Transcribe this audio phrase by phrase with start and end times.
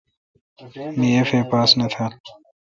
[0.99, 2.13] می اف اے پاس نہ تھال۔